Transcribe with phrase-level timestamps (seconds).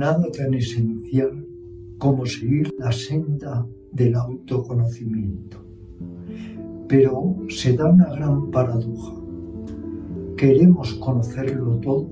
[0.00, 1.46] nada tan esencial
[1.98, 5.58] como seguir la senda del autoconocimiento.
[6.88, 9.14] Pero se da una gran paradoja.
[10.38, 12.08] Queremos conocerlo todo,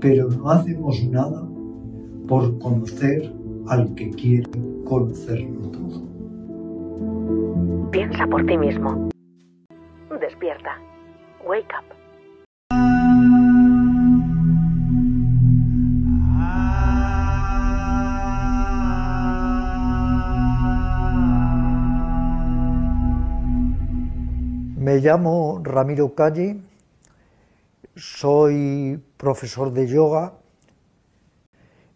[0.00, 1.48] pero no hacemos nada
[2.26, 3.32] por conocer
[3.68, 4.50] al que quiere
[4.84, 6.02] conocerlo todo.
[7.92, 9.08] Piensa por ti mismo.
[25.02, 26.60] Llamo Ramiro Calle,
[27.96, 30.34] soy profesor de yoga,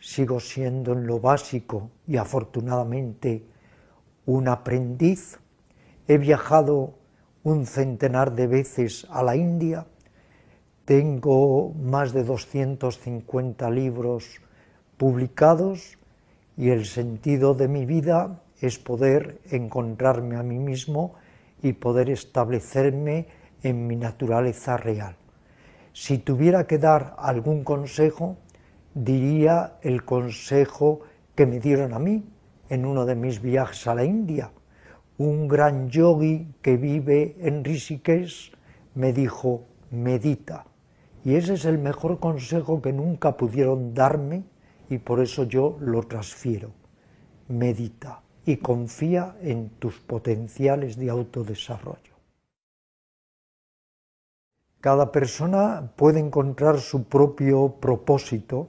[0.00, 3.46] sigo siendo en lo básico y afortunadamente
[4.26, 5.38] un aprendiz.
[6.08, 6.94] He viajado
[7.44, 9.86] un centenar de veces a la India,
[10.84, 14.40] tengo más de 250 libros
[14.96, 15.96] publicados
[16.56, 21.14] y el sentido de mi vida es poder encontrarme a mí mismo
[21.62, 23.28] y poder establecerme
[23.62, 25.16] en mi naturaleza real.
[25.92, 28.36] Si tuviera que dar algún consejo,
[28.94, 31.00] diría el consejo
[31.34, 32.24] que me dieron a mí
[32.68, 34.50] en uno de mis viajes a la India.
[35.18, 38.52] Un gran yogi que vive en Rishikesh
[38.94, 40.66] me dijo, medita.
[41.24, 44.44] Y ese es el mejor consejo que nunca pudieron darme
[44.88, 46.70] y por eso yo lo transfiero.
[47.48, 52.14] Medita y confía en tus potenciales de autodesarrollo.
[54.80, 58.68] Cada persona puede encontrar su propio propósito.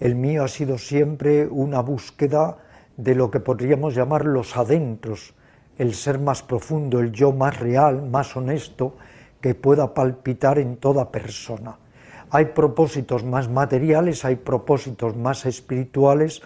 [0.00, 2.56] El mío ha sido siempre una búsqueda
[2.96, 5.34] de lo que podríamos llamar los adentros,
[5.76, 8.96] el ser más profundo, el yo más real, más honesto,
[9.42, 11.76] que pueda palpitar en toda persona.
[12.30, 16.40] Hay propósitos más materiales, hay propósitos más espirituales,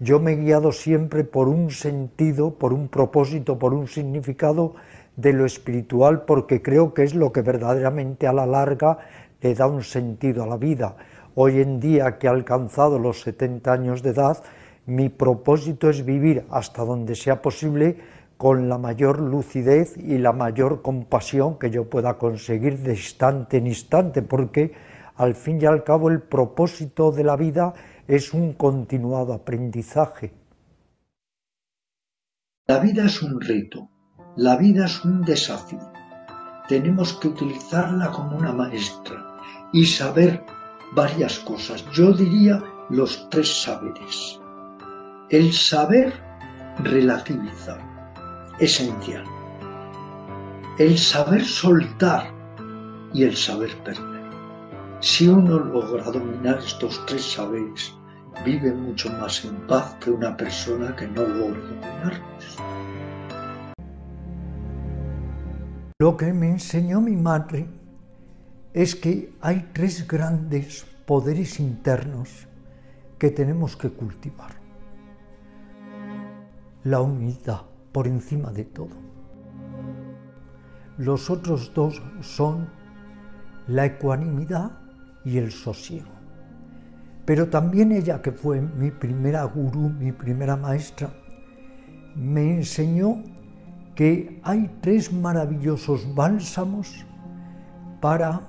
[0.00, 4.74] yo me he guiado siempre por un sentido, por un propósito, por un significado
[5.16, 8.98] de lo espiritual, porque creo que es lo que verdaderamente a la larga
[9.42, 10.96] le da un sentido a la vida.
[11.34, 14.42] Hoy en día que he alcanzado los 70 años de edad,
[14.86, 17.98] mi propósito es vivir hasta donde sea posible
[18.38, 23.66] con la mayor lucidez y la mayor compasión que yo pueda conseguir de instante en
[23.66, 24.72] instante, porque
[25.16, 27.74] al fin y al cabo el propósito de la vida
[28.10, 30.34] es un continuado aprendizaje.
[32.66, 33.88] La vida es un reto,
[34.36, 35.92] la vida es un desafío.
[36.66, 39.36] Tenemos que utilizarla como una maestra
[39.72, 40.44] y saber
[40.92, 41.84] varias cosas.
[41.92, 42.60] Yo diría
[42.90, 44.40] los tres saberes.
[45.28, 46.12] El saber
[46.82, 47.78] relativiza,
[48.58, 49.24] esencial.
[50.80, 52.34] El saber soltar
[53.14, 54.28] y el saber perder.
[54.98, 57.94] Si uno logra dominar estos tres saberes,
[58.44, 62.56] vive mucho más en paz que una persona que no logra dominarlos.
[65.98, 67.68] Lo que me enseñó mi madre
[68.72, 72.46] es que hay tres grandes poderes internos
[73.18, 74.52] que tenemos que cultivar.
[76.84, 77.62] La humildad
[77.92, 78.96] por encima de todo.
[80.96, 82.68] Los otros dos son
[83.66, 84.78] la ecuanimidad
[85.24, 86.19] y el sosiego.
[87.30, 91.10] Pero también ella, que fue mi primera gurú, mi primera maestra,
[92.16, 93.22] me enseñó
[93.94, 97.06] que hay tres maravillosos bálsamos
[98.00, 98.40] para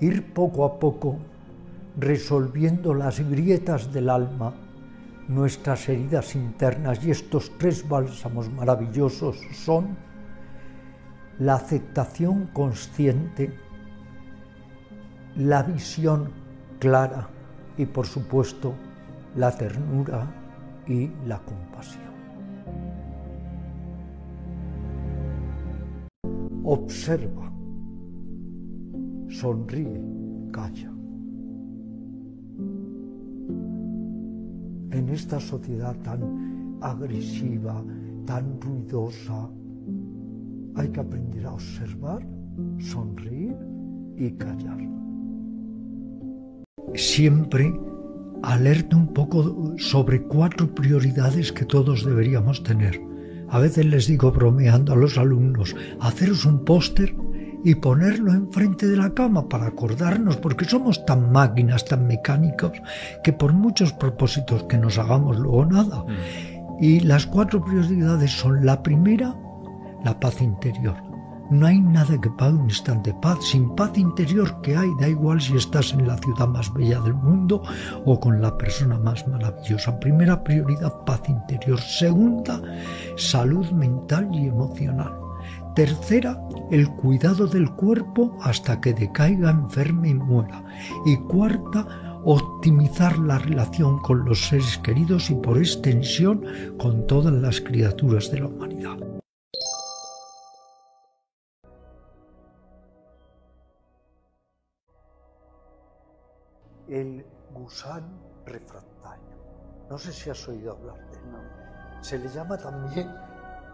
[0.00, 1.18] ir poco a poco
[1.98, 4.54] resolviendo las grietas del alma,
[5.28, 7.04] nuestras heridas internas.
[7.04, 9.98] Y estos tres bálsamos maravillosos son
[11.38, 13.52] la aceptación consciente,
[15.36, 16.30] la visión
[16.78, 17.33] clara
[17.76, 18.74] y por supuesto
[19.36, 20.26] la ternura
[20.86, 22.14] y la compasión.
[26.64, 27.52] Observa,
[29.28, 30.00] sonríe,
[30.52, 30.90] calla.
[34.90, 37.82] En esta sociedad tan agresiva,
[38.24, 39.50] tan ruidosa,
[40.76, 42.26] hay que aprender a observar,
[42.78, 43.56] sonreír
[44.16, 45.03] y callar
[46.94, 47.74] siempre
[48.42, 53.00] alerta un poco sobre cuatro prioridades que todos deberíamos tener.
[53.48, 57.14] A veces les digo bromeando a los alumnos, haceros un póster
[57.64, 62.72] y ponerlo enfrente de la cama para acordarnos, porque somos tan máquinas, tan mecánicos,
[63.22, 66.04] que por muchos propósitos que nos hagamos luego nada.
[66.04, 66.82] Mm.
[66.84, 69.34] Y las cuatro prioridades son la primera,
[70.04, 71.13] la paz interior.
[71.54, 73.38] No hay nada que pague un instante paz.
[73.52, 77.14] Sin paz interior que hay, da igual si estás en la ciudad más bella del
[77.14, 77.62] mundo
[78.04, 80.00] o con la persona más maravillosa.
[80.00, 81.80] Primera prioridad, paz interior.
[81.80, 82.60] Segunda,
[83.16, 85.12] salud mental y emocional.
[85.76, 86.40] Tercera,
[86.72, 90.60] el cuidado del cuerpo hasta que decaiga, enferme y muera.
[91.06, 91.86] Y cuarta,
[92.24, 96.44] optimizar la relación con los seres queridos y por extensión
[96.78, 99.13] con todas las criaturas de la humanidad.
[106.88, 109.34] El gusano refractario.
[109.88, 111.24] No sé si has oído hablar de él.
[112.02, 113.14] Se le llama también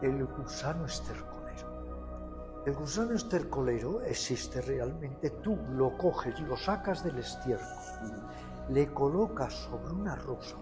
[0.02, 2.62] el gusano estercolero.
[2.66, 5.30] El gusano estercolero existe realmente.
[5.30, 7.66] Tú lo coges, lo sacas del estiércol
[8.70, 10.56] le coloca sobre una rosa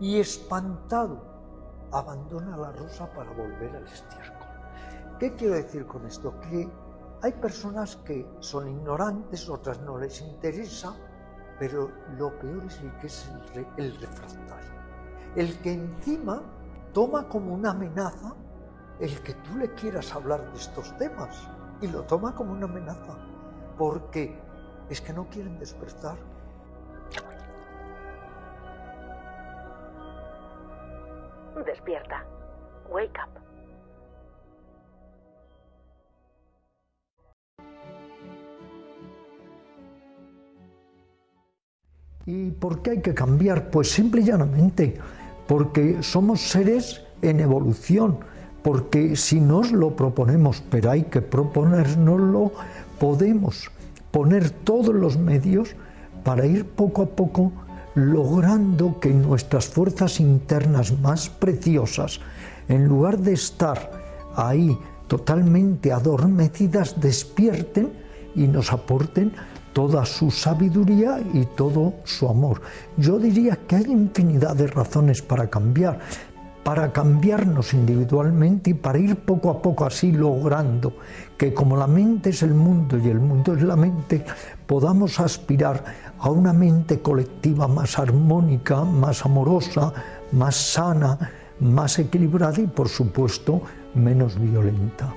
[0.00, 1.18] y espantado
[1.90, 4.46] abandona la rosa para volver al estiércol.
[5.18, 6.38] ¿Qué quiero decir con esto?
[6.40, 6.68] Que
[7.22, 10.94] hay personas que son ignorantes, otras no les interesa,
[11.58, 14.72] pero lo peor es el que es el, el refractario.
[15.36, 16.42] El que encima
[16.92, 18.34] toma como una amenaza
[19.00, 21.48] el que tú le quieras hablar de estos temas
[21.80, 23.16] y lo toma como una amenaza,
[23.76, 24.36] porque
[24.88, 26.16] es que no quieren despertar
[31.64, 32.24] Despierta.
[32.88, 33.27] Wake up.
[42.28, 43.70] ¿Y por qué hay que cambiar?
[43.70, 44.98] Pues simple y llanamente,
[45.46, 48.18] porque somos seres en evolución,
[48.62, 52.52] porque si nos lo proponemos, pero hay que proponérnoslo,
[52.98, 53.70] podemos
[54.10, 55.70] poner todos los medios
[56.22, 57.50] para ir poco a poco
[57.94, 62.20] logrando que nuestras fuerzas internas más preciosas,
[62.68, 63.90] en lugar de estar
[64.36, 64.76] ahí
[65.06, 67.90] totalmente adormecidas, despierten
[68.34, 69.32] y nos aporten
[69.78, 72.60] toda su sabiduría y todo su amor.
[72.96, 76.00] Yo diría que hay infinidad de razones para cambiar,
[76.64, 80.94] para cambiarnos individualmente y para ir poco a poco así logrando
[81.36, 84.24] que como la mente es el mundo y el mundo es la mente,
[84.66, 85.84] podamos aspirar
[86.18, 89.92] a una mente colectiva más armónica, más amorosa,
[90.32, 91.16] más sana,
[91.60, 93.62] más equilibrada y por supuesto
[93.94, 95.14] menos violenta.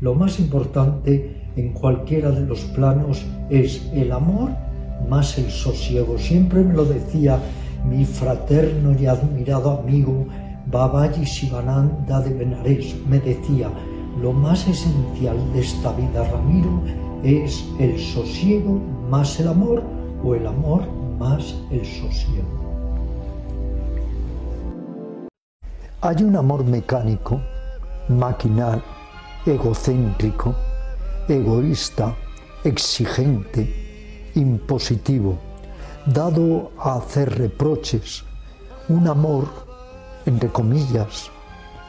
[0.00, 4.50] Lo más importante en cualquiera de los planos es el amor
[5.10, 6.16] más el sosiego.
[6.18, 7.38] Siempre me lo decía
[7.86, 10.26] mi fraterno y admirado amigo
[10.70, 12.96] Babaji Sivananda de Benares.
[13.08, 13.70] Me decía,
[14.22, 16.82] lo más esencial de esta vida, Ramiro,
[17.22, 18.80] es el sosiego
[19.10, 19.82] más el amor
[20.24, 20.82] o el amor
[21.18, 22.48] más el sosiego.
[26.00, 27.38] Hay un amor mecánico,
[28.08, 28.82] maquinal,
[29.46, 30.54] egocéntrico,
[31.28, 32.14] egoísta,
[32.64, 35.38] exigente, impositivo,
[36.06, 38.24] dado a hacer reproches,
[38.88, 39.46] un amor,
[40.26, 41.30] entre comillas,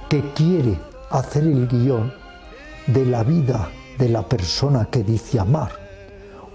[0.09, 0.77] que quiere
[1.09, 2.13] hacer el guion
[2.87, 5.71] de la vida de la persona que dice amar.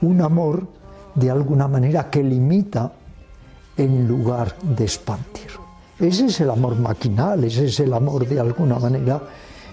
[0.03, 0.67] Un amor
[1.15, 2.93] de alguna manera que limita
[3.77, 5.51] en lugar de expandir.
[5.99, 9.23] Ese es el amor maquinal, ese es el amor de alguna manera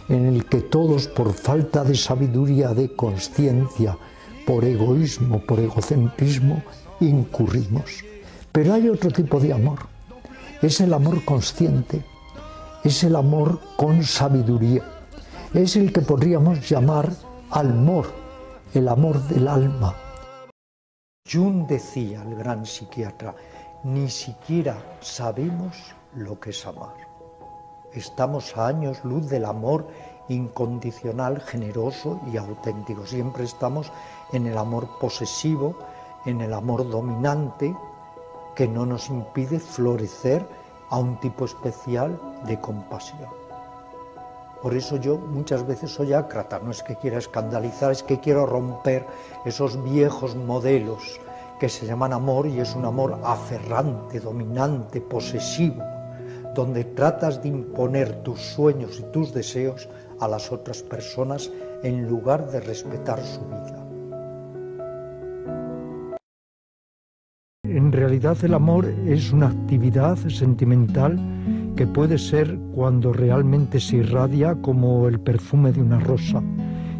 [0.09, 3.97] en el que todos por falta de sabiduría, de conciencia,
[4.45, 6.61] por egoísmo, por egocentrismo,
[6.99, 8.03] incurrimos.
[8.51, 9.79] Pero hay otro tipo de amor,
[10.61, 12.03] es el amor consciente,
[12.83, 14.83] es el amor con sabiduría,
[15.53, 17.11] es el que podríamos llamar
[17.49, 18.07] amor,
[18.73, 19.95] el amor del alma.
[21.31, 23.33] Jung decía, el gran psiquiatra,
[23.83, 25.77] ni siquiera sabemos
[26.15, 27.12] lo que es amar.
[27.95, 29.85] Estamos a años luz del amor
[30.27, 33.05] incondicional, generoso y auténtico.
[33.05, 33.91] Siempre estamos
[34.31, 35.75] en el amor posesivo,
[36.25, 37.75] en el amor dominante,
[38.55, 40.45] que no nos impide florecer
[40.89, 43.29] a un tipo especial de compasión.
[44.61, 48.45] Por eso yo muchas veces soy ácrata, no es que quiera escandalizar, es que quiero
[48.45, 49.05] romper
[49.43, 51.19] esos viejos modelos
[51.59, 55.83] que se llaman amor y es un amor aferrante, dominante, posesivo,
[56.53, 61.51] donde tratas de imponer tus sueños y tus deseos a las otras personas
[61.83, 63.83] en lugar de respetar su vida.
[67.65, 71.19] En realidad el amor es una actividad sentimental
[71.75, 76.43] que puede ser cuando realmente se irradia como el perfume de una rosa,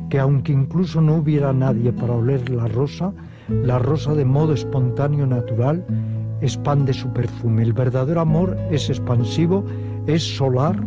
[0.10, 3.14] que aunque incluso no hubiera nadie para oler la rosa,
[3.50, 5.86] la rosa de modo espontáneo natural
[6.44, 7.64] expande su perfume.
[7.64, 9.64] El verdadero amor es expansivo,
[10.06, 10.86] es solar,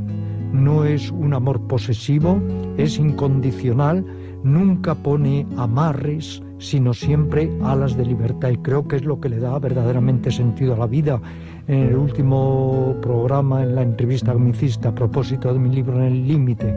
[0.53, 2.41] no es un amor posesivo,
[2.77, 4.05] es incondicional,
[4.45, 8.51] nunca pone amarres, sino siempre alas de libertad.
[8.51, 11.21] Y creo que es lo que le da verdaderamente sentido a la vida.
[11.69, 15.97] En el último programa, en la entrevista que me hiciste a propósito de mi libro
[15.97, 16.75] En el Límite,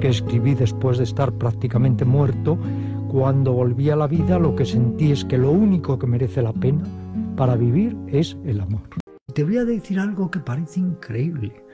[0.00, 2.56] que escribí después de estar prácticamente muerto,
[3.08, 6.52] cuando volví a la vida lo que sentí es que lo único que merece la
[6.52, 6.84] pena
[7.40, 8.82] para vivir es el amor.
[9.34, 11.64] Te voy a decir algo que parece increíble.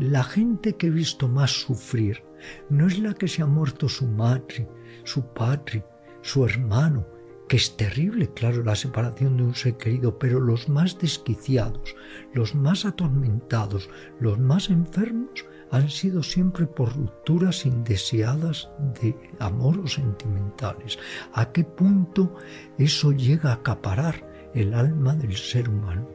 [0.00, 2.24] La gente que he visto más sufrir
[2.68, 4.68] no es la que se ha muerto su madre,
[5.04, 5.86] su padre,
[6.20, 7.06] su hermano,
[7.48, 11.94] que es terrible, claro, la separación de un ser querido, pero los más desquiciados,
[12.32, 18.68] los más atormentados, los más enfermos, han sido siempre por rupturas indeseadas
[19.00, 20.98] de amor o sentimentales.
[21.34, 22.34] ¿A qué punto
[22.78, 26.06] eso llega a acaparar el alma del ser humano?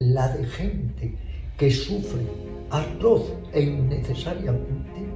[0.00, 1.14] La de gente
[1.56, 2.26] que sufre
[2.70, 5.06] atroz e innecesariamente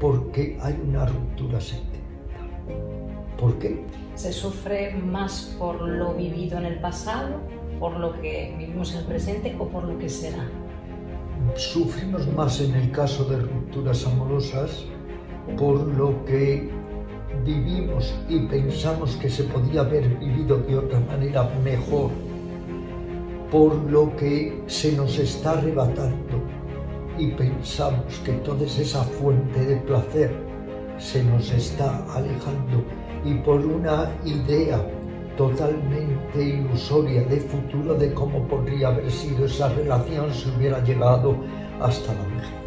[0.00, 2.00] porque hay una ruptura sentimental.
[3.38, 3.82] ¿Por qué?
[4.14, 7.40] Se sufre más por lo vivido en el pasado,
[7.78, 10.46] por lo que vivimos en el presente o por lo que será
[11.54, 14.84] sufrimos más en el caso de rupturas amorosas
[15.58, 16.70] por lo que
[17.44, 22.10] vivimos y pensamos que se podía haber vivido de otra manera mejor,
[23.50, 26.40] por lo que se nos está arrebatando
[27.18, 30.32] y pensamos que toda esa fuente de placer
[30.98, 32.84] se nos está alejando
[33.24, 34.80] y por una idea
[35.36, 41.34] totalmente ilusoria de futuro de cómo podría haber sido esa relación si hubiera llegado
[41.80, 42.59] hasta la vejez.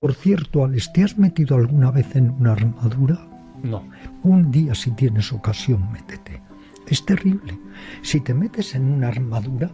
[0.00, 3.28] Por cierto, Alex, ¿te has metido alguna vez en una armadura?
[3.62, 3.86] No.
[4.22, 6.40] Un día, si tienes ocasión, métete.
[6.86, 7.58] Es terrible.
[8.00, 9.70] Si te metes en una armadura,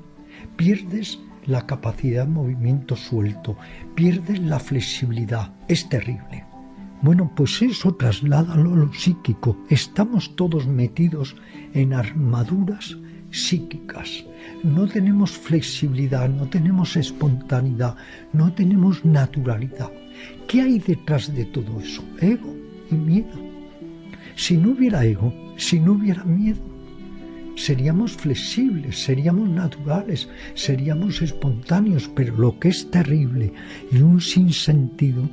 [0.57, 3.57] pierdes la capacidad de movimiento suelto,
[3.95, 5.55] pierdes la flexibilidad.
[5.69, 6.45] Es terrible.
[7.03, 9.57] Bueno, pues eso trasládalo a lo psíquico.
[9.71, 11.37] Estamos todos metidos
[11.73, 12.97] en armaduras
[13.31, 14.25] psíquicas.
[14.65, 17.95] No tenemos flexibilidad, no tenemos espontaneidad,
[18.33, 19.93] no tenemos naturalidad.
[20.47, 22.05] ¿Qué hay detrás de todo eso?
[22.21, 22.55] Ego
[22.91, 23.37] y miedo.
[24.37, 26.61] Si no hubiera ego, si no hubiera miedo,
[27.57, 33.53] seríamos flexibles, seríamos naturales, seríamos espontáneos, pero lo que es terrible
[33.91, 35.29] y un sinsentido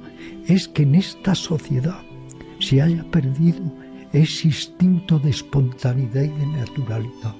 [0.48, 2.02] es que en esta sociedad
[2.60, 3.62] se haya perdido
[4.14, 7.36] ese instinto de espontaneidad y de naturalidad.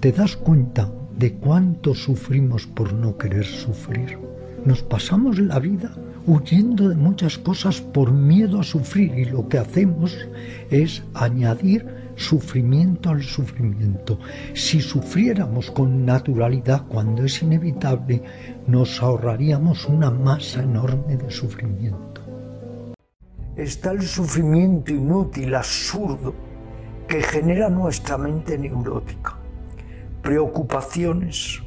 [0.00, 4.18] ¿Te das cuenta de cuánto sufrimos por no querer sufrir?
[4.64, 5.94] Nos pasamos la vida
[6.26, 10.16] huyendo de muchas cosas por miedo a sufrir y lo que hacemos
[10.70, 11.86] es añadir
[12.16, 14.18] sufrimiento al sufrimiento.
[14.54, 18.22] Si sufriéramos con naturalidad cuando es inevitable,
[18.66, 22.20] nos ahorraríamos una masa enorme de sufrimiento.
[23.56, 26.34] Está el sufrimiento inútil, absurdo,
[27.08, 29.36] que genera nuestra mente neurótica.
[30.22, 31.60] Preocupaciones,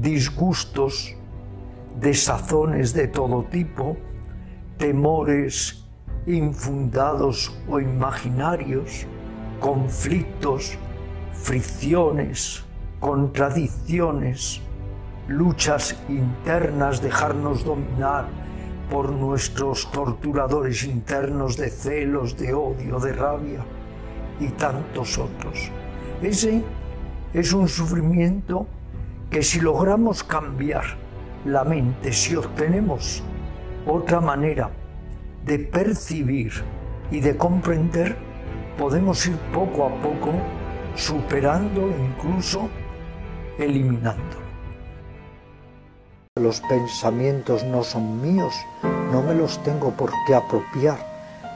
[0.00, 1.14] disgustos,
[2.00, 3.96] desazones de todo tipo,
[4.78, 5.84] temores
[6.26, 9.06] infundados o imaginarios,
[9.60, 10.76] conflictos,
[11.32, 12.64] fricciones,
[13.00, 14.60] contradicciones,
[15.28, 18.26] luchas internas, dejarnos dominar
[18.90, 23.64] por nuestros torturadores internos de celos, de odio, de rabia
[24.38, 25.70] y tantos otros.
[26.22, 26.62] Ese
[27.32, 28.66] es un sufrimiento
[29.30, 31.05] que si logramos cambiar
[31.52, 33.22] la mente, si obtenemos
[33.86, 34.70] otra manera
[35.44, 36.52] de percibir
[37.10, 38.16] y de comprender,
[38.76, 40.32] podemos ir poco a poco
[40.94, 42.68] superando, incluso
[43.58, 44.36] eliminando.
[46.38, 48.54] Los pensamientos no son míos,
[49.12, 50.98] no me los tengo por qué apropiar,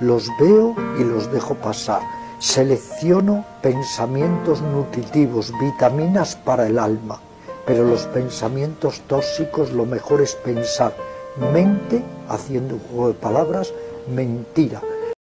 [0.00, 2.00] los veo y los dejo pasar.
[2.38, 7.20] Selecciono pensamientos nutritivos, vitaminas para el alma,
[7.66, 10.92] pero los pensamientos tóxicos lo mejor es pensar
[11.52, 13.72] mente, haciendo un juego de palabras,
[14.12, 14.82] mentira,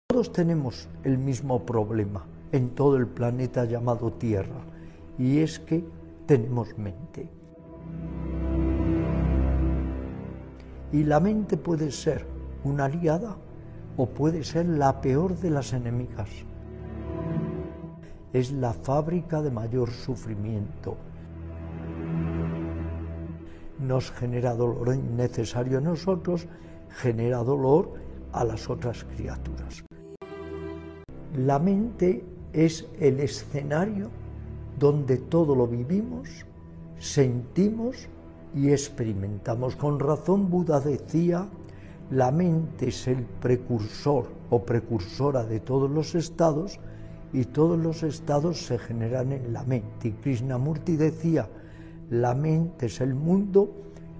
[0.07, 4.61] todos tenemos el mismo problema en todo el planeta llamado Tierra,
[5.17, 5.83] y es que
[6.25, 7.29] tenemos mente.
[10.91, 12.25] Y la mente puede ser
[12.63, 13.35] una aliada
[13.97, 16.29] o puede ser la peor de las enemigas.
[18.31, 20.97] Es la fábrica de mayor sufrimiento.
[23.79, 26.47] Nos genera dolor innecesario a nosotros,
[26.89, 27.93] genera dolor
[28.31, 29.83] a las otras criaturas.
[31.37, 34.09] La mente es el escenario
[34.79, 36.45] donde todo lo vivimos,
[36.97, 38.07] sentimos
[38.55, 39.75] y experimentamos.
[39.75, 41.47] Con razón Buda decía,
[42.11, 46.79] la mente es el precursor o precursora de todos los estados
[47.33, 50.09] y todos los estados se generan en la mente.
[50.09, 51.49] Y Krishnamurti decía,
[52.09, 53.69] la mente es el mundo,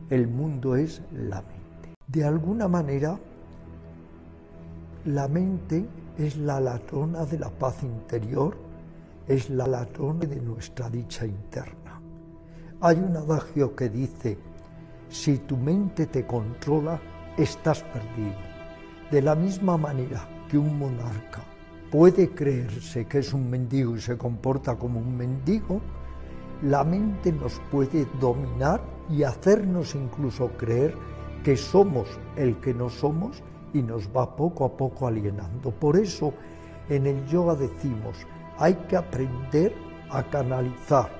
[0.09, 1.93] el mundo es la mente.
[2.07, 3.19] De alguna manera,
[5.05, 5.85] la mente
[6.17, 8.55] es la ladrona de la paz interior,
[9.27, 12.01] es la ladrona de nuestra dicha interna.
[12.81, 14.37] Hay un adagio que dice,
[15.09, 16.99] si tu mente te controla,
[17.37, 18.35] estás perdido.
[19.11, 21.43] De la misma manera que un monarca
[21.91, 25.81] puede creerse que es un mendigo y se comporta como un mendigo,
[26.65, 30.95] la mente nos puede dominar y hacernos incluso creer
[31.43, 35.69] que somos el que no somos y nos va poco a poco alienando.
[35.69, 36.33] Por eso
[36.89, 38.17] en el yoga decimos,
[38.57, 39.75] hay que aprender
[40.09, 41.11] a canalizar,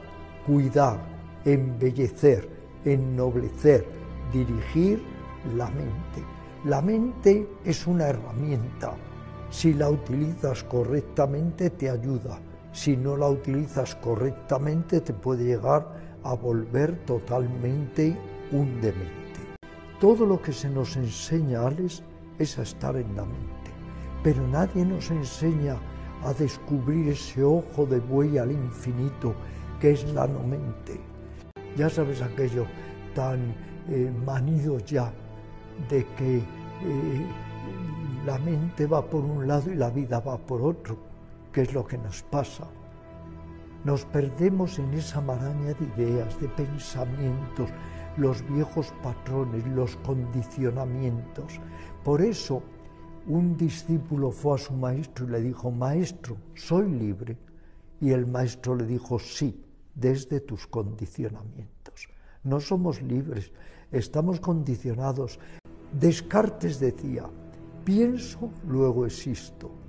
[0.48, 1.00] cuidar,
[1.46, 2.50] embellecer,
[2.84, 3.86] ennoblecer,
[4.34, 5.04] dirigir
[5.56, 6.24] la mente.
[6.66, 8.96] La mente es una herramienta.
[9.52, 12.40] Si la utilizas correctamente te ayuda.
[12.75, 15.88] Si no la utilizas correctamente te puede llegar
[16.25, 18.17] a volver totalmente
[18.51, 19.39] un demente.
[19.98, 22.03] Todo lo que se nos enseña, Alex,
[22.38, 23.72] es a estar en la mente.
[24.22, 25.77] Pero nadie nos enseña
[26.25, 29.34] a descubrir ese ojo de buey al infinito
[29.79, 31.00] que es la no mente.
[31.77, 32.65] Ya sabes aquello
[33.13, 33.55] tan
[33.88, 35.13] eh, manido ya
[35.89, 37.25] de que eh,
[38.25, 41.14] la mente va por un lado y la vida va por otro,
[41.56, 42.68] que es lo que nos pasa.
[43.86, 47.70] Nos perdemos en esa maraña de ideas, de pensamientos,
[48.18, 51.62] los viejos patrones, los condicionamientos.
[52.04, 52.62] Por eso
[53.28, 57.38] un discípulo fue a su maestro y le dijo, maestro, soy libre.
[58.02, 62.10] Y el maestro le dijo, sí, desde tus condicionamientos.
[62.44, 63.54] No somos libres,
[63.94, 65.40] estamos condicionados.
[65.94, 67.30] Descartes decía,
[67.86, 69.85] pienso, luego existo.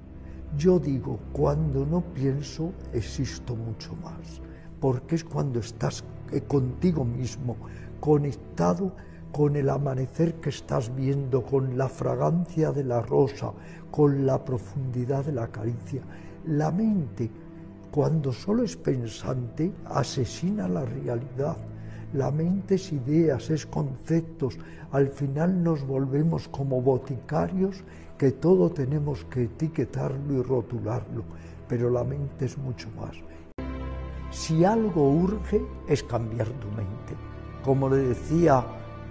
[0.57, 4.41] Yo digo, cuando no pienso, existo mucho más,
[4.81, 7.57] porque es cuando estás eh, contigo mismo,
[8.01, 8.93] conectado
[9.33, 13.53] con el amanecer que estás viendo, con la fragancia de la rosa,
[13.91, 16.03] con la profundidad de la caricia.
[16.47, 17.31] La mente,
[17.91, 21.57] cuando solo es pensante, asesina la realidad
[22.13, 24.59] la mente es ideas, es conceptos.
[24.93, 27.83] Al final nos volvemos como boticarios
[28.19, 31.25] que todo tenemos que etiquetarlo y rotularlo,
[31.69, 33.17] pero la mente es mucho más.
[34.31, 37.15] Si algo urge es cambiar tu mente.
[37.63, 38.65] Como le decía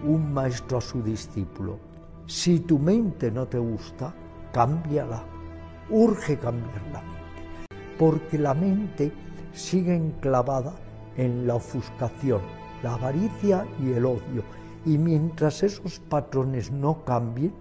[0.03, 1.77] un maestro a su discípulo,
[2.25, 4.13] si tu mente no te gusta,
[4.51, 5.23] cámbiala.
[5.89, 9.11] Urge cambiar la mente, porque la mente
[9.53, 10.73] sigue enclavada
[11.17, 12.41] en la ofuscación,
[12.81, 14.43] la avaricia y el odio.
[14.85, 17.53] Y mientras esos patrones no cambien,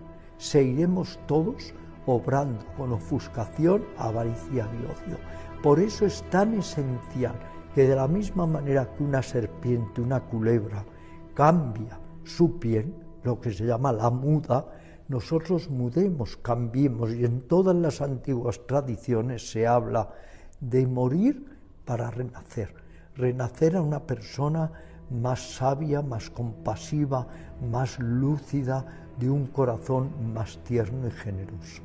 [0.44, 1.72] seguiremos todos
[2.06, 5.18] obrando con ofuscación, avaricia y odio.
[5.62, 7.34] Por eso es tan esencial
[7.74, 10.84] que de la misma manera que una serpiente, una culebra,
[11.32, 14.66] cambia su piel, lo que se llama la muda,
[15.08, 17.14] nosotros mudemos, cambiemos.
[17.14, 20.10] Y en todas las antiguas tradiciones se habla
[20.60, 22.74] de morir para renacer.
[23.16, 24.70] Renacer a una persona
[25.10, 27.26] más sabia, más compasiva,
[27.62, 31.82] más lúcida, de un corazón más tierno y generoso.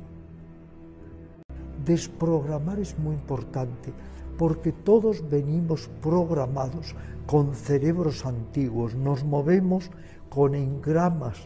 [1.84, 3.92] Desprogramar es muy importante
[4.36, 6.94] porque todos venimos programados
[7.26, 9.90] con cerebros antiguos, nos movemos
[10.28, 11.36] con engramas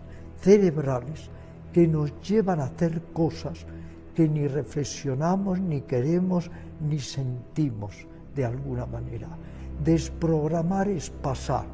[0.41, 1.31] cerebrales
[1.73, 3.67] que nos llevan a hacer cosas
[4.15, 9.29] que ni reflexionamos, ni queremos, ni sentimos de alguna manera.
[9.85, 11.67] Desprogramar es pasar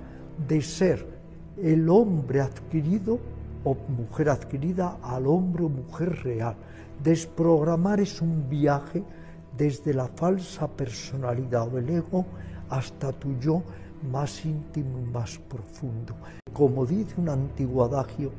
[0.49, 1.07] de ser
[1.63, 3.19] el hombre adquirido
[3.65, 6.55] o mujer adquirida al hombre o mujer real.
[7.03, 9.03] Desprogramar es un viaje
[9.57, 12.25] desde la falsa personalidad o el ego
[12.69, 13.63] hasta tu yo
[14.11, 16.15] más íntimo y más profundo.
[16.53, 18.33] Como dice un antiguo adagio,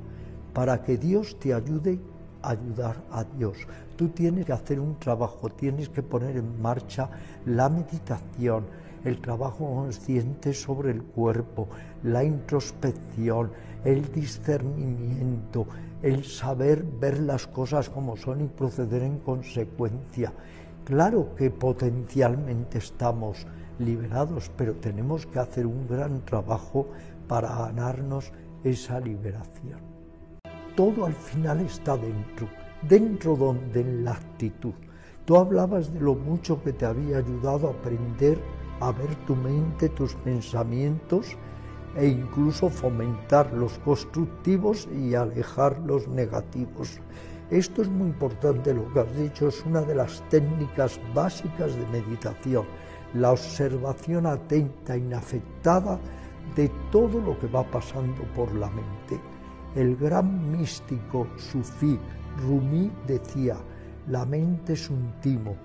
[0.54, 2.00] para que Dios te ayude,
[2.42, 3.58] ayudar a Dios.
[3.96, 7.10] Tú tienes que hacer un trabajo, tienes que poner en marcha
[7.46, 8.66] la meditación,
[9.04, 11.68] el trabajo consciente sobre el cuerpo,
[12.04, 13.52] la introspección,
[13.84, 15.66] el discernimiento,
[16.02, 20.34] el saber ver las cosas como son y proceder en consecuencia.
[20.84, 23.46] Claro que potencialmente estamos
[23.80, 26.88] liberados, pero tenemos que hacer un gran trabajo
[27.28, 28.32] para ganarnos
[28.64, 29.80] esa liberación.
[30.76, 32.48] Todo al final está dentro,
[32.88, 34.74] dentro donde en la actitud.
[35.26, 38.40] Tú hablabas de lo mucho que te había ayudado a aprender
[38.82, 41.38] a ver tu mente, tus pensamientos
[41.96, 47.00] e incluso fomentar los constructivos y alejar los negativos.
[47.50, 51.86] Esto es muy importante lo que has dicho, es una de las técnicas básicas de
[51.88, 52.65] meditación,
[53.13, 56.00] la observación atenta, inafectada
[56.56, 59.20] de todo lo que va pasando por la mente.
[59.76, 62.00] El gran místico sufí
[62.38, 63.58] Rumi decía,
[64.08, 65.56] la mente es un timo,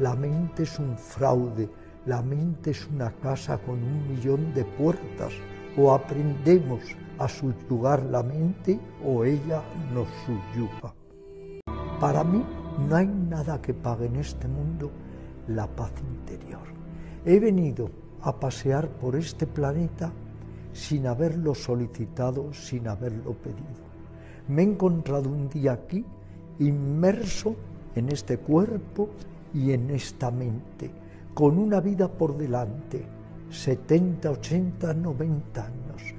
[0.00, 1.68] la mente es un fraude,
[2.06, 5.32] la mente es una casa con un millón de puertas.
[5.76, 6.80] O aprendemos
[7.18, 10.94] a subyugar la mente o ella nos subyuga.
[12.00, 12.42] Para mí
[12.88, 14.90] no hay nada que pague en este mundo
[15.48, 16.62] la paz interior.
[17.26, 17.90] He venido
[18.22, 20.12] a pasear por este planeta
[20.72, 23.86] sin haberlo solicitado, sin haberlo pedido.
[24.48, 26.04] Me he encontrado un día aquí
[26.58, 27.54] inmerso
[27.94, 29.08] en este cuerpo
[29.52, 30.90] y en esta mente,
[31.36, 33.04] con una vida por delante,
[33.50, 36.14] 70, 80, 90 años.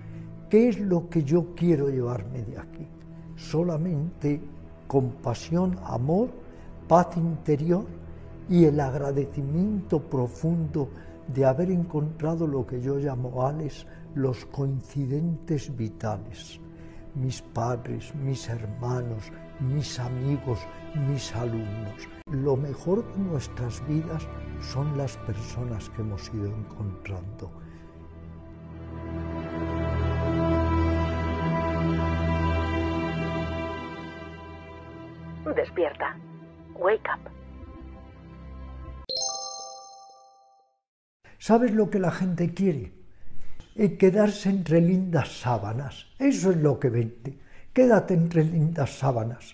[0.48, 2.88] ¿Qué es lo que yo quiero llevarme de aquí?
[3.36, 4.40] Solamente
[4.86, 6.30] compasión, amor,
[6.88, 7.86] paz interior
[8.48, 10.90] y el agradecimiento profundo
[11.34, 16.60] de haber encontrado lo que yo llamo, Alex, los coincidentes vitales.
[17.16, 20.60] Mis padres, mis hermanos, mis amigos,
[21.08, 22.08] mis alumnos.
[22.32, 24.28] Lo mejor de nuestras vidas
[24.62, 27.52] son las personas que hemos ido encontrando.
[35.56, 36.18] Despierta.
[36.76, 37.32] Wake up.
[41.40, 42.92] ¿Sabes lo que la gente quiere?
[43.76, 46.08] Eh, quedarse entre lindas sábanas.
[46.20, 47.47] Eso es lo que vende
[47.78, 49.54] quédate entre lindas sábanas.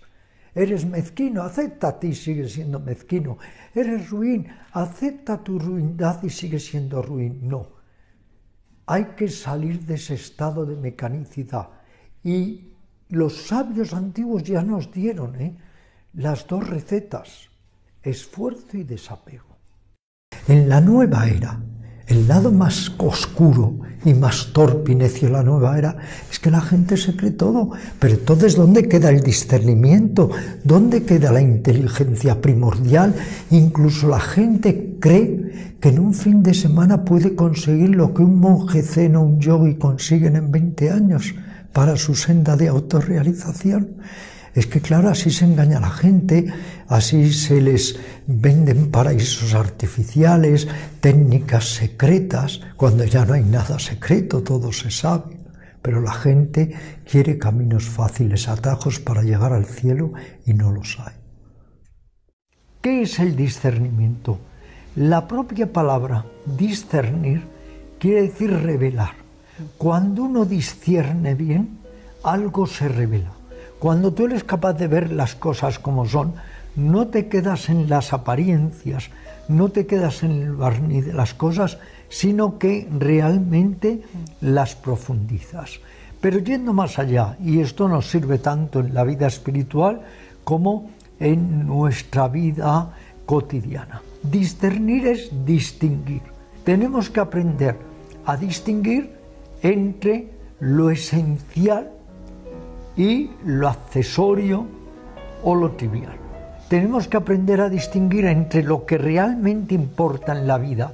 [0.56, 3.38] Eres mezquino, acéptate y sigue siendo mezquino.
[3.76, 7.34] Eres ruin, acepta tu ruindad y sigue siendo ruin.
[7.44, 7.68] No.
[8.86, 11.68] Hay que salir de ese estado de mecanicidad.
[12.24, 12.72] Y
[13.10, 15.58] los sabios antiguos ya nos dieron ¿eh?
[16.14, 17.50] las dos recetas,
[18.02, 19.58] esfuerzo y desapego.
[20.48, 21.60] En la nueva era,
[22.08, 25.98] el lado más oscuro y más torpe y necio de la nueva era
[26.30, 27.72] es que la gente se cree todo.
[28.00, 30.30] Pero entonces, ¿dónde queda el discernimiento?
[30.63, 33.16] ¿Dónde queda la inteligencia primordial?
[33.52, 38.39] Incluso la gente cree que en un fin de semana puede conseguir lo que un
[38.39, 41.34] monje zen o un yogi consiguen en 20 años
[41.72, 43.98] para su senda de autorrealización.
[44.54, 46.46] Es que claro, así se engaña a la gente,
[46.88, 50.68] así se les venden paraísos artificiales,
[51.02, 55.39] técnicas secretas, cuando ya no hay nada secreto, todo se sabe.
[55.82, 56.74] Pero la gente
[57.10, 60.13] quiere caminos fáciles, atajos para llegar al cielo
[60.46, 61.16] y no los hay.
[62.82, 64.39] ¿Qué es el discernimiento?
[64.96, 67.42] La propia palabra discernir
[67.98, 69.16] quiere decir revelar.
[69.78, 71.80] Cuando uno discierne bien,
[72.24, 73.32] algo se revela.
[73.84, 76.36] Cuando tú eres capaz de ver las cosas como son,
[76.78, 79.10] no te quedas en las apariencias,
[79.50, 84.04] no te quedas en el barniz de las cosas, sino que realmente
[84.39, 85.82] las profundizas.
[86.22, 90.00] Pero yendo más allá, y esto nos sirve tanto en la vida espiritual
[90.46, 92.93] como en nuestra vida
[93.26, 94.02] cotidiana.
[94.24, 96.22] Discernir es distinguir.
[96.63, 97.76] Tenemos que aprender
[98.26, 99.12] a distinguir
[99.62, 100.30] entre
[100.62, 101.91] lo esencial
[102.96, 104.66] y lo accesorio
[105.44, 106.18] o lo trivial.
[106.70, 110.94] Tenemos que aprender a distinguir entre lo que realmente importa en la vida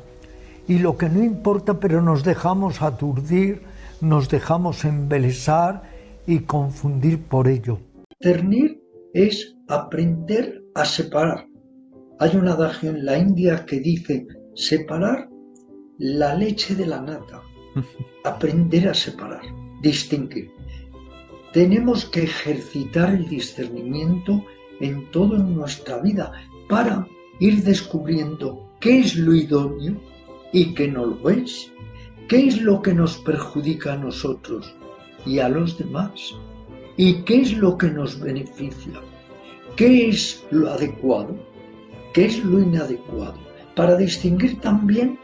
[0.67, 3.63] y lo que no importa, pero nos dejamos aturdir,
[4.01, 5.83] nos dejamos embelesar
[6.27, 7.79] y confundir por ello.
[8.19, 8.81] Discernir
[9.13, 11.47] es aprender a separar.
[12.19, 15.29] Hay un adagio en la India que dice separar
[15.97, 17.41] la leche de la nata.
[18.25, 19.41] Aprender a separar,
[19.81, 20.51] distinguir.
[21.53, 24.45] Tenemos que ejercitar el discernimiento
[24.79, 26.31] en toda nuestra vida
[26.67, 27.07] para
[27.39, 29.99] ir descubriendo qué es lo idóneo
[30.53, 31.71] y qué no lo es,
[32.27, 34.75] qué es lo que nos perjudica a nosotros
[35.25, 36.35] y a los demás,
[36.97, 39.01] y qué es lo que nos beneficia,
[39.75, 41.35] qué es lo adecuado,
[42.13, 43.39] qué es lo inadecuado,
[43.75, 45.17] para distinguir también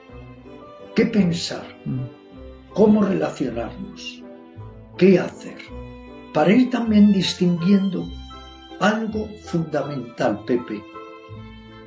[0.95, 1.65] qué pensar,
[2.73, 4.23] cómo relacionarnos,
[4.97, 5.57] qué hacer
[6.35, 8.05] para ir también distinguiendo
[8.81, 10.83] algo fundamental, Pepe,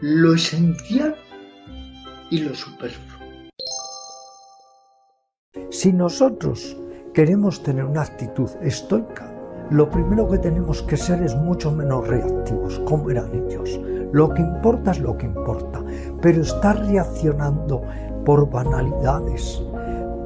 [0.01, 1.15] lo esencial
[2.31, 3.19] y lo superfluo.
[5.69, 6.79] Si nosotros
[7.13, 9.31] queremos tener una actitud estoica,
[9.71, 13.79] lo primero que tenemos que ser es mucho menos reactivos, como eran ellos.
[14.13, 15.85] Lo que importa es lo que importa,
[16.23, 17.83] pero estar reaccionando
[18.25, 19.63] por banalidades,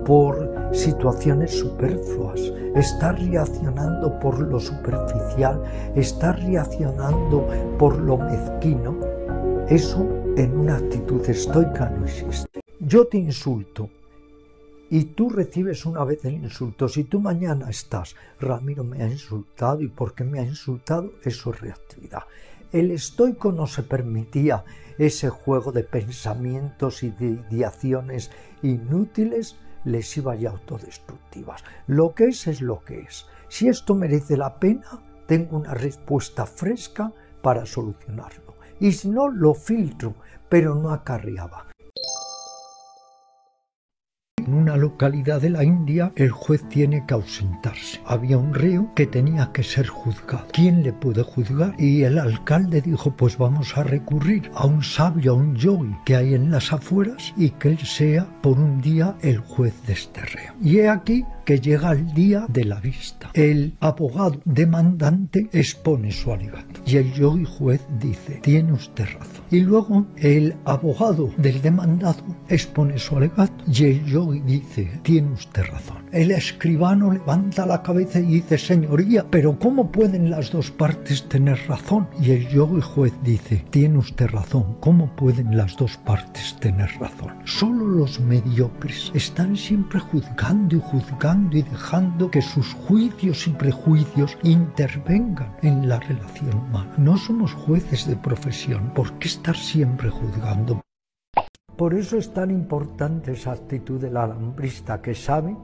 [0.06, 2.40] por situaciones superfluas,
[2.74, 5.62] estás reaccionando por lo superficial,
[5.94, 7.46] estás reaccionando
[7.78, 8.98] por lo mezquino.
[9.68, 10.06] Eso
[10.36, 12.60] en una actitud estoica no existe.
[12.80, 13.88] Yo te insulto
[14.90, 16.88] y tú recibes una vez el insulto.
[16.88, 21.52] Si tú mañana estás, Ramiro me ha insultado y por qué me ha insultado, eso
[21.52, 22.24] es reactividad.
[22.72, 24.64] El estoico no se permitía
[24.98, 28.30] ese juego de pensamientos y de ideaciones
[28.62, 31.64] inútiles, lesivas y autodestructivas.
[31.86, 33.26] Lo que es es lo que es.
[33.48, 38.56] Si esto merece la pena, tengo una respuesta fresca para solucionarlo.
[38.80, 40.14] Y si no, lo filtro,
[40.48, 41.71] pero no acarreaba.
[44.52, 48.02] En una localidad de la India el juez tiene que ausentarse.
[48.04, 50.46] Había un reo que tenía que ser juzgado.
[50.52, 51.74] ¿Quién le puede juzgar?
[51.78, 56.16] Y el alcalde dijo, pues vamos a recurrir a un sabio, a un yogi que
[56.16, 60.20] hay en las afueras y que él sea por un día el juez de este
[60.20, 60.52] reo.
[60.60, 63.30] Y he aquí que llega el día de la vista.
[63.34, 69.44] El abogado demandante expone su alegato y el yogi juez dice, tiene usted razón.
[69.50, 75.64] Y luego el abogado del demandado expone su alegato y el yogi dice, tiene usted
[75.64, 76.01] razón.
[76.12, 81.58] El escribano levanta la cabeza y dice, señoría, pero ¿cómo pueden las dos partes tener
[81.66, 82.06] razón?
[82.20, 87.32] Y el yogi juez dice, tiene usted razón, ¿cómo pueden las dos partes tener razón?
[87.46, 94.36] Solo los mediocres están siempre juzgando y juzgando y dejando que sus juicios y prejuicios
[94.42, 96.92] intervengan en la relación humana.
[96.98, 100.82] No somos jueces de profesión, ¿por qué estar siempre juzgando?
[101.74, 105.56] Por eso es tan importante esa actitud del alambrista que sabe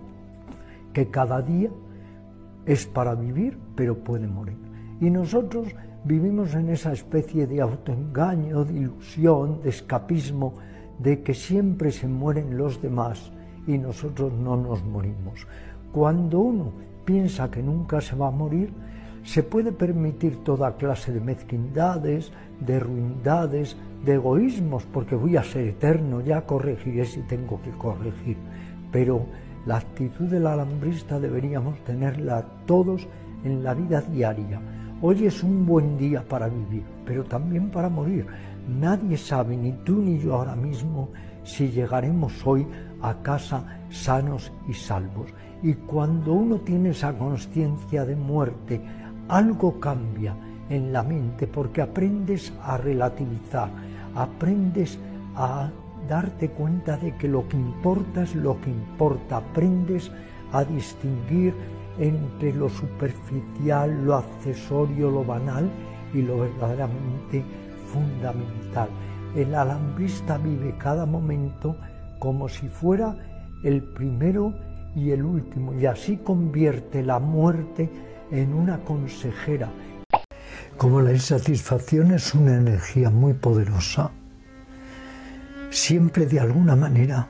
[0.99, 1.71] que cada día
[2.67, 4.59] es para vivir, pero puede morir.
[5.01, 5.69] Y nosotros
[6.03, 10.55] vivimos en esa especie de autoengaño, de ilusión, de escapismo,
[10.99, 13.31] de que siempre se mueren los demás
[13.69, 15.47] y nosotros no nos morimos.
[15.93, 16.73] Cuando uno
[17.05, 18.73] piensa que nunca se va a morir,
[19.23, 25.69] se puede permitir toda clase de mezquindades, de ruindades, de egoísmos, porque voy a ser
[25.69, 28.37] eterno, ya corregiré si tengo que corregir.
[28.91, 29.27] Pero
[29.69, 33.07] la actitud del alambrista deberíamos tenerla todos
[33.45, 34.59] en la vida diaria.
[35.03, 38.27] Hoy es un buen día para vivir, pero también para morir.
[38.67, 41.11] Nadie sabe, ni tú ni yo ahora mismo,
[41.45, 42.67] si llegaremos hoy
[43.03, 45.35] a casa sanos y salvos.
[45.63, 48.81] Y cuando uno tiene esa conciencia de muerte,
[49.29, 50.35] algo cambia
[50.71, 53.69] en la mente porque aprendes a relativizar,
[54.15, 54.99] aprendes
[55.37, 55.71] a
[56.09, 60.11] darte cuenta de que lo que importa es lo que importa, aprendes
[60.53, 61.55] a distinguir
[61.99, 65.69] entre lo superficial, lo accesorio, lo banal
[66.15, 67.45] y lo verdaderamente
[67.93, 68.89] fundamental.
[69.37, 71.77] El alambrista vive cada momento
[72.19, 73.15] como si fuera
[73.63, 74.55] el primero
[74.95, 77.91] y el último y así convierte la muerte
[78.31, 79.69] en una consejera.
[80.77, 84.13] Como la insatisfacción es una energía muy poderosa,
[85.71, 87.29] siempre de alguna manera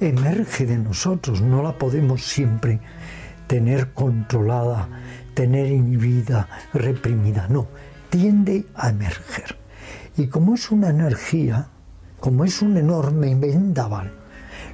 [0.00, 2.80] emerge de nosotros, no la podemos siempre
[3.46, 4.88] tener controlada,
[5.34, 7.68] tener inhibida, reprimida, no,
[8.08, 9.56] tiende a emerger.
[10.16, 11.68] Y como es una energía,
[12.18, 14.12] como es un enorme vendaval,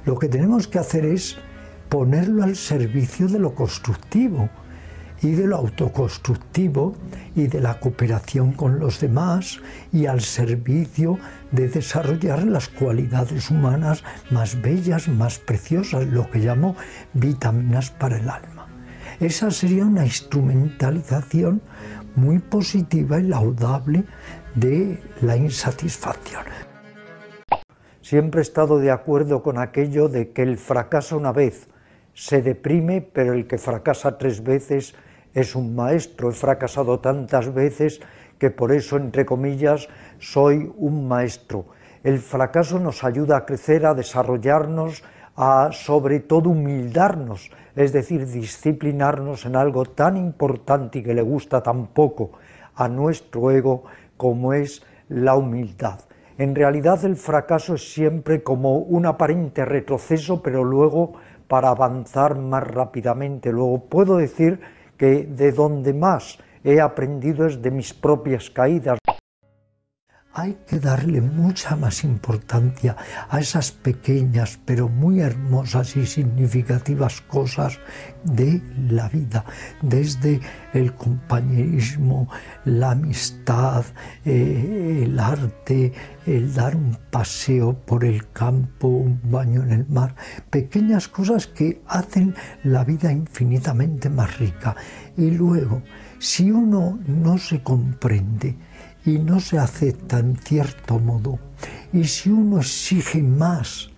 [0.05, 1.37] lo que tenemos que hacer es
[1.89, 4.49] ponerlo al servicio de lo constructivo,
[5.21, 6.95] y de lo autoconstructivo
[7.35, 9.59] y de la cooperación con los demás
[9.91, 11.17] y al servicio
[11.51, 16.75] de desarrollar las cualidades humanas más bellas, más preciosas, lo que llamo
[17.13, 18.67] vitaminas para el alma.
[19.19, 21.61] Esa sería una instrumentalización
[22.15, 24.03] muy positiva y laudable
[24.55, 26.43] de la insatisfacción.
[28.01, 31.67] Siempre he estado de acuerdo con aquello de que el fracaso una vez
[32.13, 34.95] se deprime, pero el que fracasa tres veces
[35.37, 38.01] es un maestro, he fracasado tantas veces
[38.39, 41.65] que por eso, entre comillas, soy un maestro.
[42.03, 45.03] El fracaso nos ayuda a crecer, a desarrollarnos,
[45.35, 51.61] a sobre todo humildarnos, es decir, disciplinarnos en algo tan importante y que le gusta
[51.61, 52.31] tan poco
[52.73, 53.83] a nuestro ego
[54.17, 55.99] como es la humildad.
[56.39, 61.13] En realidad el fracaso es siempre como un aparente retroceso, pero luego
[61.47, 63.51] para avanzar más rápidamente.
[63.51, 68.99] Luego puedo decir que de donde más he aprendido es de mis propias caídas.
[70.37, 72.95] Hay que darle mucha más importancia
[73.27, 77.79] a esas pequeñas pero muy hermosas y significativas cosas
[78.23, 79.43] de la vida,
[79.81, 80.39] desde
[80.73, 82.29] el compañerismo,
[82.65, 83.83] la amistad,
[84.25, 85.91] eh, el arte,
[86.27, 90.15] el dar un paseo por el campo, un baño en el mar,
[90.51, 94.75] pequeñas cosas que hacen la vida infinitamente más rica.
[95.17, 95.81] Y luego,
[96.19, 98.55] si uno no se comprende,
[99.07, 101.39] y no se acepta en cierto modo.
[101.93, 103.89] Y si uno exige más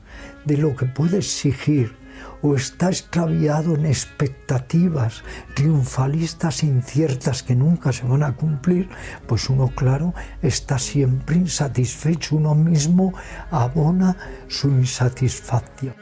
[0.45, 1.97] de lo que puede exigir
[2.43, 5.23] o está extraviado en expectativas
[5.55, 8.87] triunfalistas inciertas que nunca se van a cumplir,
[9.27, 13.11] pues uno, claro, está siempre insatisfecho, uno mismo
[13.49, 14.15] abona
[14.47, 15.95] su insatisfacción.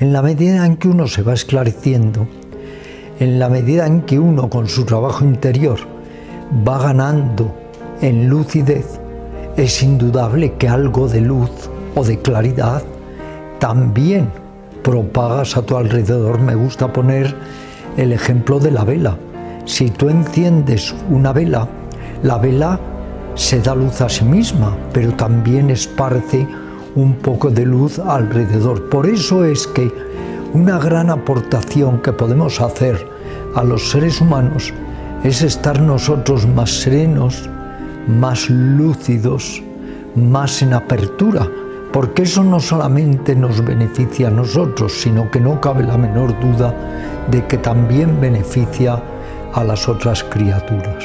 [0.00, 2.26] En la medida en que uno se va esclareciendo,
[3.20, 5.78] en la medida en que uno con su trabajo interior
[6.66, 7.65] va ganando
[8.00, 9.00] en lucidez,
[9.56, 11.50] es indudable que algo de luz
[11.94, 12.82] o de claridad
[13.58, 14.28] también
[14.82, 16.40] propagas a tu alrededor.
[16.40, 17.34] Me gusta poner
[17.96, 19.16] el ejemplo de la vela.
[19.64, 21.66] Si tú enciendes una vela,
[22.22, 22.78] la vela
[23.34, 26.46] se da luz a sí misma, pero también esparce
[26.94, 28.88] un poco de luz alrededor.
[28.88, 29.90] Por eso es que
[30.52, 33.06] una gran aportación que podemos hacer
[33.54, 34.72] a los seres humanos
[35.24, 37.48] es estar nosotros más serenos,
[38.06, 39.62] más lúcidos,
[40.14, 41.48] más en apertura,
[41.92, 46.74] porque eso no solamente nos beneficia a nosotros, sino que no cabe la menor duda
[47.30, 49.02] de que también beneficia
[49.52, 51.04] a las otras criaturas.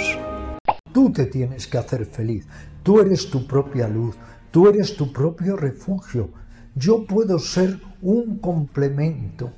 [0.94, 2.46] Tú te tienes que hacer feliz,
[2.84, 4.16] tú eres tu propia luz,
[4.52, 6.30] tú eres tu propio refugio.
[6.76, 9.52] Yo puedo ser un complemento,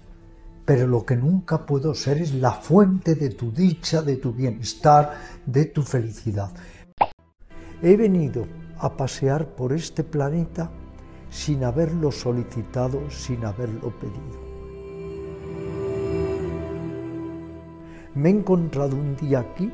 [0.65, 5.13] pero lo que nunca puedo ser es la fuente de tu dicha, de tu bienestar,
[5.45, 6.51] de tu felicidad.
[7.85, 8.47] He venido
[8.79, 10.71] a pasear por este planeta
[11.29, 14.39] sin haberlo solicitado, sin haberlo pedido.
[18.15, 19.69] Me he encontrado un día aquí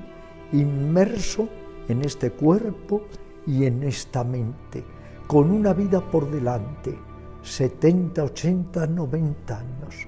[0.54, 1.48] inmerso
[1.88, 3.04] en este cuerpo
[3.46, 4.84] y en esta mente,
[5.28, 6.98] con una vida por delante,
[7.44, 10.08] 70, 80, 90 años.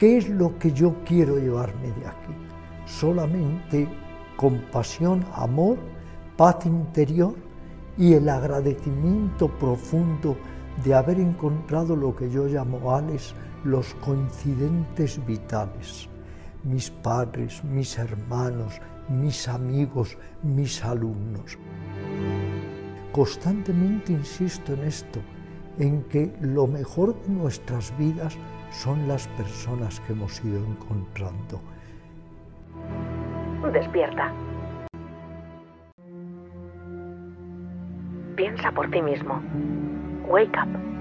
[0.00, 2.34] ¿Qué es lo que yo quiero llevarme de aquí?
[2.86, 3.88] Solamente
[4.36, 5.78] compasión, amor
[6.36, 7.34] paz interior
[7.98, 10.36] y el agradecimiento profundo
[10.84, 16.08] de haber encontrado lo que yo llamo, Alex, los coincidentes vitales.
[16.62, 21.58] Mis padres, mis hermanos, mis amigos, mis alumnos.
[23.12, 25.20] Constantemente insisto en esto,
[25.78, 28.36] en que lo mejor de nuestras vidas
[28.70, 31.60] son las personas que hemos ido encontrando.
[33.72, 34.45] Despierta.
[38.36, 39.40] Piensa por ti mismo.
[40.28, 40.95] Wake up.